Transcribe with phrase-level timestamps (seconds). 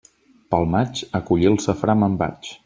[0.55, 2.53] Pel maig, a collir el safrà me'n vaig.